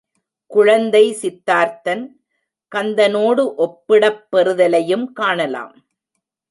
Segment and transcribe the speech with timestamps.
[0.51, 2.03] குழந்தை சித்தார்த்தன்
[2.71, 5.75] கந்தனோடு ஒப்பிடப்பெறுதலையும் காணலாம்.